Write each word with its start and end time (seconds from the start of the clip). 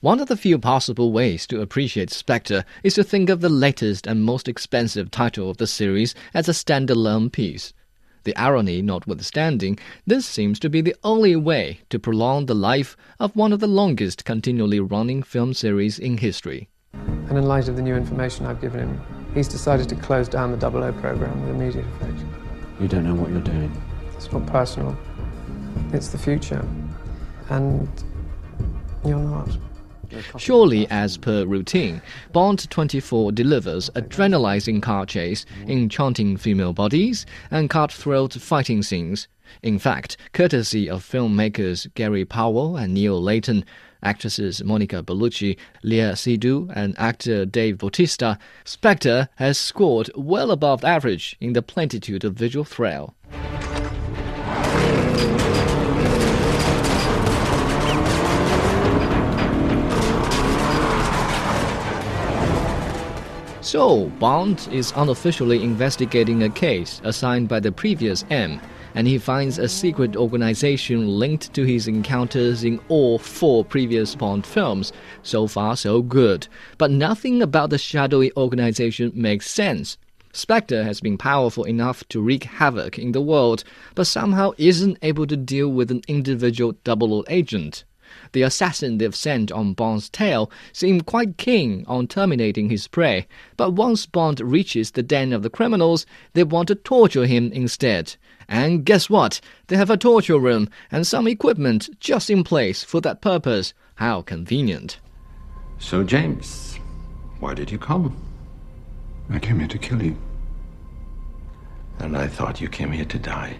One 0.00 0.20
of 0.20 0.28
the 0.28 0.36
few 0.36 0.60
possible 0.60 1.10
ways 1.10 1.44
to 1.48 1.60
appreciate 1.60 2.10
Spectre 2.10 2.64
is 2.84 2.94
to 2.94 3.02
think 3.02 3.28
of 3.28 3.40
the 3.40 3.48
latest 3.48 4.06
and 4.06 4.22
most 4.22 4.46
expensive 4.46 5.10
title 5.10 5.50
of 5.50 5.56
the 5.56 5.66
series 5.66 6.14
as 6.32 6.48
a 6.48 6.52
standalone 6.52 7.32
piece. 7.32 7.72
The 8.22 8.36
irony 8.36 8.80
notwithstanding, 8.80 9.76
this 10.06 10.24
seems 10.24 10.60
to 10.60 10.70
be 10.70 10.80
the 10.80 10.94
only 11.02 11.34
way 11.34 11.80
to 11.90 11.98
prolong 11.98 12.46
the 12.46 12.54
life 12.54 12.96
of 13.18 13.34
one 13.34 13.52
of 13.52 13.58
the 13.58 13.66
longest 13.66 14.24
continually 14.24 14.78
running 14.78 15.20
film 15.20 15.52
series 15.52 15.98
in 15.98 16.18
history. 16.18 16.68
And 16.92 17.36
in 17.36 17.46
light 17.46 17.66
of 17.66 17.74
the 17.74 17.82
new 17.82 17.96
information 17.96 18.46
I've 18.46 18.60
given 18.60 18.78
him, 18.78 19.02
he's 19.34 19.48
decided 19.48 19.88
to 19.88 19.96
close 19.96 20.28
down 20.28 20.52
the 20.52 20.58
Double 20.58 20.84
O 20.84 20.92
program 20.92 21.40
with 21.40 21.56
immediate 21.56 21.86
effect. 21.96 22.24
You 22.80 22.86
don't 22.86 23.02
know 23.02 23.16
what 23.16 23.30
you're 23.30 23.40
doing. 23.40 23.76
It's 24.14 24.30
not 24.30 24.46
personal, 24.46 24.96
it's 25.92 26.10
the 26.10 26.18
future. 26.18 26.64
And 27.50 27.88
you're 29.04 29.18
not. 29.18 29.58
Surely, 30.36 30.86
as 30.90 31.16
per 31.16 31.44
routine, 31.44 32.00
Bond 32.32 32.68
24 32.70 33.32
delivers 33.32 33.90
adrenalizing 33.90 34.82
car 34.82 35.06
chase, 35.06 35.44
enchanting 35.66 36.36
female 36.36 36.72
bodies, 36.72 37.26
and 37.50 37.70
cutthroat 37.70 38.34
fighting 38.34 38.82
scenes. 38.82 39.28
In 39.62 39.78
fact, 39.78 40.16
courtesy 40.32 40.88
of 40.90 41.02
filmmakers 41.02 41.92
Gary 41.94 42.24
Powell 42.24 42.76
and 42.76 42.94
Neil 42.94 43.20
Layton, 43.20 43.64
actresses 44.02 44.62
Monica 44.62 45.02
Bellucci, 45.02 45.56
Léa 45.84 46.12
Seydoux, 46.12 46.70
and 46.74 46.98
actor 46.98 47.44
Dave 47.44 47.78
Bautista, 47.78 48.38
Spectre 48.64 49.28
has 49.36 49.58
scored 49.58 50.10
well 50.14 50.50
above 50.50 50.84
average 50.84 51.36
in 51.40 51.52
the 51.52 51.62
plenitude 51.62 52.24
of 52.24 52.34
visual 52.34 52.64
thrill. 52.64 53.14
So, 63.68 64.06
Bond 64.18 64.66
is 64.72 64.94
unofficially 64.96 65.62
investigating 65.62 66.42
a 66.42 66.48
case 66.48 67.02
assigned 67.04 67.50
by 67.50 67.60
the 67.60 67.70
previous 67.70 68.24
M, 68.30 68.62
and 68.94 69.06
he 69.06 69.18
finds 69.18 69.58
a 69.58 69.68
secret 69.68 70.16
organization 70.16 71.06
linked 71.06 71.52
to 71.52 71.64
his 71.64 71.86
encounters 71.86 72.64
in 72.64 72.80
all 72.88 73.18
four 73.18 73.66
previous 73.66 74.14
Bond 74.14 74.46
films. 74.46 74.94
So 75.22 75.46
far, 75.46 75.76
so 75.76 76.00
good. 76.00 76.48
But 76.78 76.92
nothing 76.92 77.42
about 77.42 77.68
the 77.68 77.76
shadowy 77.76 78.32
organization 78.38 79.12
makes 79.14 79.50
sense. 79.50 79.98
Spectre 80.32 80.82
has 80.84 81.02
been 81.02 81.18
powerful 81.18 81.64
enough 81.64 82.02
to 82.08 82.22
wreak 82.22 82.44
havoc 82.44 82.98
in 82.98 83.12
the 83.12 83.20
world, 83.20 83.64
but 83.94 84.06
somehow 84.06 84.52
isn't 84.56 84.96
able 85.02 85.26
to 85.26 85.36
deal 85.36 85.68
with 85.68 85.90
an 85.90 86.00
individual 86.08 86.72
double 86.84 87.22
agent. 87.28 87.84
The 88.32 88.42
assassin 88.42 88.98
they've 88.98 89.14
sent 89.14 89.52
on 89.52 89.74
Bond's 89.74 90.08
tail 90.08 90.50
seem 90.72 91.00
quite 91.00 91.36
keen 91.36 91.84
on 91.86 92.06
terminating 92.06 92.70
his 92.70 92.88
prey, 92.88 93.26
but 93.56 93.72
once 93.72 94.06
Bond 94.06 94.40
reaches 94.40 94.90
the 94.90 95.02
den 95.02 95.32
of 95.32 95.42
the 95.42 95.50
criminals, 95.50 96.06
they 96.34 96.44
want 96.44 96.68
to 96.68 96.74
torture 96.74 97.26
him 97.26 97.52
instead. 97.52 98.16
And 98.48 98.84
guess 98.84 99.10
what? 99.10 99.40
They 99.66 99.76
have 99.76 99.90
a 99.90 99.96
torture 99.96 100.38
room 100.38 100.68
and 100.90 101.06
some 101.06 101.26
equipment 101.26 101.90
just 102.00 102.30
in 102.30 102.44
place 102.44 102.82
for 102.82 103.00
that 103.02 103.20
purpose. 103.20 103.74
How 103.96 104.22
convenient. 104.22 104.98
So, 105.78 106.02
James, 106.02 106.78
why 107.40 107.54
did 107.54 107.70
you 107.70 107.78
come? 107.78 108.16
I 109.30 109.38
came 109.38 109.58
here 109.58 109.68
to 109.68 109.78
kill 109.78 110.02
you. 110.02 110.16
And 111.98 112.16
I 112.16 112.26
thought 112.26 112.60
you 112.60 112.68
came 112.68 112.92
here 112.92 113.04
to 113.04 113.18
die. 113.18 113.58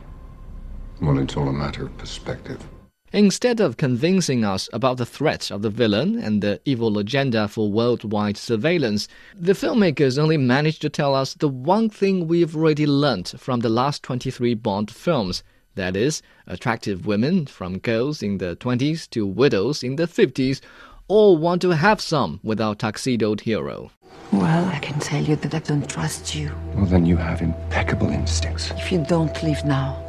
Well, 1.00 1.18
it's 1.18 1.36
all 1.36 1.48
a 1.48 1.52
matter 1.52 1.86
of 1.86 1.98
perspective. 1.98 2.66
Instead 3.12 3.58
of 3.58 3.78
convincing 3.78 4.44
us 4.44 4.68
about 4.70 4.98
the 4.98 5.06
threat 5.06 5.50
of 5.50 5.62
the 5.62 5.70
villain 5.70 6.18
and 6.18 6.42
the 6.42 6.60
evil 6.66 6.98
agenda 6.98 7.48
for 7.48 7.72
worldwide 7.72 8.36
surveillance, 8.36 9.08
the 9.34 9.54
filmmakers 9.54 10.18
only 10.18 10.36
managed 10.36 10.82
to 10.82 10.90
tell 10.90 11.14
us 11.14 11.32
the 11.34 11.48
one 11.48 11.88
thing 11.88 12.28
we've 12.28 12.54
already 12.54 12.86
learnt 12.86 13.34
from 13.38 13.60
the 13.60 13.70
last 13.70 14.02
23 14.02 14.52
Bond 14.54 14.90
films. 14.90 15.42
That 15.74 15.96
is, 15.96 16.20
attractive 16.46 17.06
women, 17.06 17.46
from 17.46 17.78
girls 17.78 18.22
in 18.22 18.38
the 18.38 18.56
20s 18.56 19.08
to 19.10 19.26
widows 19.26 19.82
in 19.82 19.96
the 19.96 20.06
50s, 20.06 20.60
all 21.06 21.38
want 21.38 21.62
to 21.62 21.70
have 21.70 22.02
some 22.02 22.40
with 22.42 22.60
our 22.60 22.74
tuxedoed 22.74 23.40
hero. 23.40 23.90
Well, 24.32 24.66
I 24.66 24.78
can 24.80 25.00
tell 25.00 25.24
you 25.24 25.36
that 25.36 25.54
I 25.54 25.60
don't 25.60 25.88
trust 25.88 26.34
you. 26.34 26.50
Well, 26.74 26.84
then 26.84 27.06
you 27.06 27.16
have 27.16 27.40
impeccable 27.40 28.10
instincts. 28.10 28.70
If 28.72 28.92
you 28.92 29.02
don't 29.02 29.42
leave 29.42 29.64
now, 29.64 30.04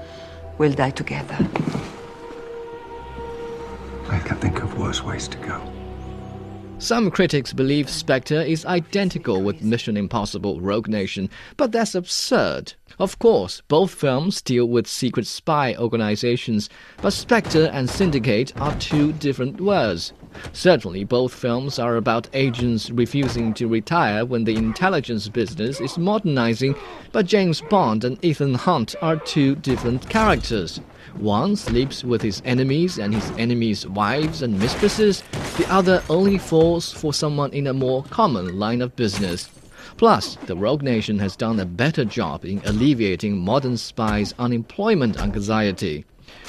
we'll 0.58 0.74
die 0.74 0.90
together. 0.90 1.38
I 4.20 4.22
can 4.22 4.38
think 4.38 4.62
of 4.62 4.78
worse 4.78 5.02
ways 5.02 5.30
to 5.30 5.38
go. 5.38 5.62
Some 6.78 7.10
critics 7.10 7.54
believe 7.54 7.90
Spectre 7.90 8.42
is 8.42 8.66
identical 8.66 9.42
with 9.42 9.62
Mission 9.62 9.96
Impossible 9.96 10.60
Rogue 10.60 10.90
Nation, 10.90 11.30
but 11.56 11.72
that's 11.72 11.96
absurd. 11.96 12.74
Of 13.00 13.18
course, 13.20 13.62
both 13.70 13.94
films 13.94 14.42
deal 14.42 14.66
with 14.66 14.88
secret 14.88 15.26
spy 15.26 15.74
organizations, 15.76 16.70
but 17.02 17.14
Spectre 17.14 17.70
and 17.72 17.90
Syndicate 17.90 18.52
are 18.60 18.76
two 18.76 19.14
different 19.14 19.62
words. 19.62 20.12
Certainly, 20.52 21.06
both 21.06 21.34
films 21.34 21.80
are 21.80 21.96
about 21.96 22.28
agents 22.34 22.90
refusing 22.92 23.54
to 23.54 23.70
retire 23.70 24.26
when 24.26 24.44
the 24.44 24.58
intelligence 24.58 25.30
business 25.30 25.80
is 25.80 25.98
modernizing, 25.98 26.76
but 27.14 27.26
James 27.26 27.62
Bond 27.70 28.04
and 28.04 28.24
Ethan 28.24 28.56
Hunt 28.56 28.96
are 29.02 29.16
two 29.16 29.56
different 29.56 30.10
characters. 30.10 30.82
One 31.16 31.56
sleeps 31.56 32.04
with 32.04 32.22
his 32.22 32.42
enemies 32.46 32.98
and 32.98 33.14
his 33.14 33.32
enemies' 33.38 33.88
wives 33.88 34.42
and 34.42 34.60
mistresses, 34.60 35.24
the 35.58 35.66
other 35.70 36.04
only 36.10 36.38
falls 36.38 36.92
for 36.92 37.14
someone 37.14 37.52
in 37.52 37.68
a 37.68 37.74
more 37.74 38.04
common 38.04 38.60
line 38.60 38.82
of 38.82 38.96
business. 38.96 39.50
Plus, 39.98 40.36
the 40.46 40.56
Rogue 40.56 40.82
Nation 40.82 41.20
has 41.20 41.36
done 41.36 41.60
a 41.60 41.66
better 41.66 42.06
job 42.06 42.46
in 42.46 42.62
alleviating 42.66 43.38
modern 43.38 43.76
spies' 43.76 44.34
unemployment 44.40 45.20
anxiety. 45.20 46.06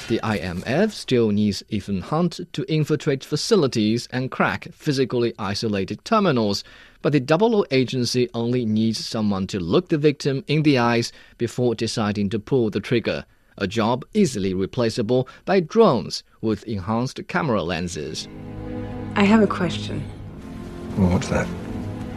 The 0.07 0.19
IMF 0.23 0.91
still 0.91 1.31
needs 1.31 1.63
Ethan 1.69 2.01
Hunt 2.01 2.39
to 2.53 2.71
infiltrate 2.71 3.23
facilities 3.23 4.07
and 4.11 4.31
crack 4.31 4.67
physically 4.71 5.33
isolated 5.39 6.05
terminals, 6.05 6.63
but 7.01 7.13
the 7.13 7.19
Double 7.19 7.55
O 7.55 7.65
agency 7.71 8.29
only 8.33 8.65
needs 8.65 9.05
someone 9.05 9.47
to 9.47 9.59
look 9.59 9.89
the 9.89 9.97
victim 9.97 10.43
in 10.47 10.63
the 10.63 10.77
eyes 10.77 11.11
before 11.37 11.73
deciding 11.73 12.29
to 12.29 12.39
pull 12.39 12.69
the 12.69 12.79
trigger 12.79 13.25
a 13.57 13.67
job 13.67 14.05
easily 14.13 14.53
replaceable 14.53 15.27
by 15.45 15.59
drones 15.59 16.23
with 16.41 16.63
enhanced 16.63 17.27
camera 17.27 17.63
lenses. 17.63 18.27
I 19.15 19.23
have 19.23 19.41
a 19.41 19.47
question. 19.47 20.03
Well, 20.97 21.09
what's 21.09 21.27
that? 21.29 21.47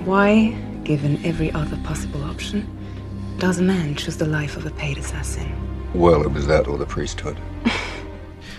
Why, 0.05 0.51
given 0.85 1.25
every 1.25 1.51
other 1.53 1.77
possible 1.85 2.23
option, 2.25 2.67
does 3.39 3.59
a 3.59 3.63
man 3.63 3.95
choose 3.95 4.17
the 4.17 4.27
life 4.27 4.57
of 4.57 4.67
a 4.67 4.71
paid 4.71 4.99
assassin? 4.99 5.53
Well, 5.95 6.23
it 6.23 6.33
was 6.33 6.47
that 6.47 6.69
or 6.69 6.79
the 6.79 6.87
priesthood. 6.87 7.39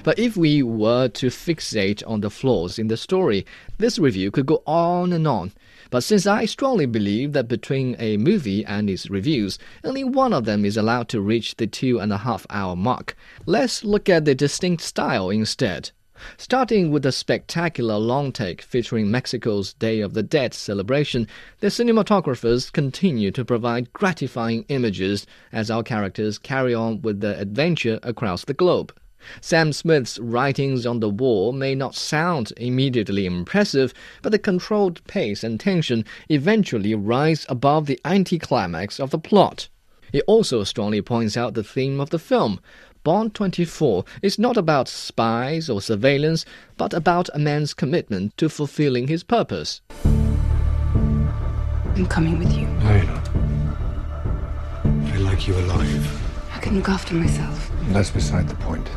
But 0.05 0.19
if 0.19 0.37
we 0.37 0.61
were 0.61 1.07
to 1.07 1.27
fixate 1.29 2.03
on 2.05 2.21
the 2.21 2.29
flaws 2.29 2.77
in 2.77 2.89
the 2.89 2.95
story, 2.95 3.43
this 3.79 3.97
review 3.97 4.29
could 4.29 4.45
go 4.45 4.61
on 4.67 5.11
and 5.11 5.27
on. 5.27 5.51
But 5.89 6.03
since 6.03 6.25
I 6.25 6.45
strongly 6.45 6.85
believe 6.85 7.33
that 7.33 7.47
between 7.47 7.95
a 7.99 8.17
movie 8.17 8.65
and 8.65 8.89
its 8.89 9.09
reviews, 9.09 9.59
only 9.83 10.03
one 10.03 10.33
of 10.33 10.45
them 10.45 10.65
is 10.65 10.77
allowed 10.77 11.09
to 11.09 11.21
reach 11.21 11.55
the 11.55 11.67
two 11.67 11.99
and 11.99 12.11
a 12.11 12.17
half 12.17 12.45
hour 12.49 12.75
mark, 12.75 13.15
let's 13.45 13.83
look 13.83 14.09
at 14.09 14.25
the 14.25 14.35
distinct 14.35 14.81
style 14.81 15.29
instead. 15.29 15.91
Starting 16.37 16.91
with 16.91 17.05
a 17.05 17.11
spectacular 17.11 17.97
long 17.97 18.31
take 18.31 18.61
featuring 18.61 19.11
Mexico's 19.11 19.73
Day 19.73 19.99
of 19.99 20.13
the 20.13 20.23
Dead 20.23 20.53
celebration, 20.53 21.27
the 21.59 21.67
cinematographers 21.67 22.71
continue 22.71 23.31
to 23.31 23.43
provide 23.43 23.91
gratifying 23.91 24.63
images 24.69 25.27
as 25.51 25.69
our 25.69 25.83
characters 25.83 26.37
carry 26.37 26.73
on 26.73 27.01
with 27.01 27.19
their 27.19 27.37
adventure 27.37 27.99
across 28.01 28.45
the 28.45 28.53
globe. 28.53 28.93
Sam 29.41 29.73
Smith's 29.73 30.19
writings 30.19 30.85
on 30.85 30.99
the 30.99 31.09
wall 31.09 31.51
may 31.51 31.75
not 31.75 31.95
sound 31.95 32.53
immediately 32.57 33.25
impressive, 33.25 33.93
but 34.21 34.31
the 34.31 34.39
controlled 34.39 35.05
pace 35.07 35.43
and 35.43 35.59
tension 35.59 36.05
eventually 36.29 36.95
rise 36.95 37.45
above 37.49 37.85
the 37.85 37.99
anticlimax 38.05 38.99
of 38.99 39.09
the 39.09 39.19
plot. 39.19 39.67
He 40.11 40.21
also 40.21 40.63
strongly 40.63 41.01
points 41.01 41.35
out 41.35 41.53
the 41.53 41.63
theme 41.63 41.99
of 41.99 42.09
the 42.09 42.19
film. 42.19 42.59
Bond 43.03 43.35
24 43.35 44.03
is 44.23 44.39
not 44.39 44.57
about 44.57 44.87
spies 44.87 45.69
or 45.69 45.81
surveillance, 45.81 46.45
but 46.75 46.93
about 46.93 47.29
a 47.33 47.39
man's 47.39 47.73
commitment 47.73 48.35
to 48.37 48.49
fulfilling 48.49 49.07
his 49.07 49.23
purpose. 49.23 49.81
I'm 50.03 52.07
coming 52.07 52.39
with 52.39 52.51
you. 52.51 52.65
No, 52.65 52.95
you're 52.95 53.05
not. 53.05 53.29
I 55.13 55.17
like 55.17 55.47
you 55.47 55.55
alive. 55.55 56.21
I 56.53 56.59
can 56.59 56.75
look 56.75 56.89
after 56.89 57.13
myself. 57.13 57.69
That's 57.89 58.09
beside 58.09 58.49
the 58.49 58.55
point. 58.55 58.89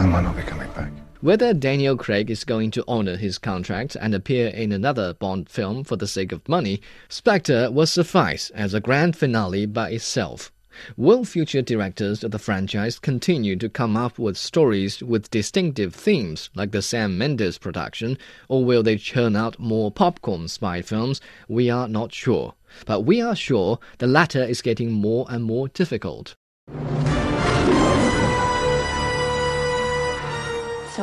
I 0.00 0.06
might 0.06 0.22
not 0.22 0.34
be 0.34 0.42
coming 0.42 0.70
back. 0.72 0.90
Whether 1.20 1.52
Daniel 1.52 1.94
Craig 1.94 2.30
is 2.30 2.44
going 2.44 2.70
to 2.70 2.84
honor 2.88 3.18
his 3.18 3.36
contract 3.36 3.98
and 4.00 4.14
appear 4.14 4.48
in 4.48 4.72
another 4.72 5.12
Bond 5.12 5.50
film 5.50 5.84
for 5.84 5.96
the 5.96 6.06
sake 6.06 6.32
of 6.32 6.48
money, 6.48 6.80
Spectre 7.10 7.70
will 7.70 7.84
suffice 7.84 8.48
as 8.54 8.72
a 8.72 8.80
grand 8.80 9.14
finale 9.14 9.66
by 9.66 9.90
itself. 9.90 10.50
Will 10.96 11.26
future 11.26 11.60
directors 11.60 12.24
of 12.24 12.30
the 12.30 12.38
franchise 12.38 12.98
continue 12.98 13.56
to 13.56 13.68
come 13.68 13.94
up 13.94 14.18
with 14.18 14.38
stories 14.38 15.02
with 15.02 15.30
distinctive 15.30 15.94
themes 15.94 16.48
like 16.54 16.70
the 16.70 16.80
Sam 16.80 17.18
Mendes 17.18 17.58
production, 17.58 18.16
or 18.48 18.64
will 18.64 18.82
they 18.82 18.96
churn 18.96 19.36
out 19.36 19.58
more 19.58 19.90
popcorn 19.90 20.48
spy 20.48 20.80
films? 20.80 21.20
We 21.46 21.68
are 21.68 21.86
not 21.86 22.14
sure. 22.14 22.54
But 22.86 23.02
we 23.02 23.20
are 23.20 23.36
sure 23.36 23.78
the 23.98 24.06
latter 24.06 24.42
is 24.42 24.62
getting 24.62 24.92
more 24.92 25.26
and 25.28 25.44
more 25.44 25.68
difficult. 25.68 26.34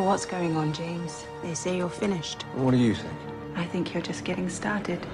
What's 0.07 0.25
going 0.25 0.55
on, 0.55 0.71
James? 0.71 1.25
They 1.43 1.53
say 1.53 1.75
you're 1.75 1.89
finished. 1.89 2.43
What 2.53 2.71
do 2.71 2.77
you 2.77 2.95
think? 2.95 3.13
I 3.57 3.65
think 3.65 3.93
you're 3.93 4.01
just 4.01 4.23
getting 4.23 4.47
started. 4.47 5.05